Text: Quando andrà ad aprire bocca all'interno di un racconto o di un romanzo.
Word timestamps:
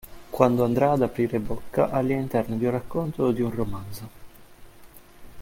Quando 0.31 0.63
andrà 0.63 0.93
ad 0.93 1.03
aprire 1.03 1.37
bocca 1.39 1.91
all'interno 1.91 2.55
di 2.57 2.65
un 2.65 2.71
racconto 2.71 3.25
o 3.25 3.31
di 3.31 3.41
un 3.43 3.51
romanzo. 3.51 4.09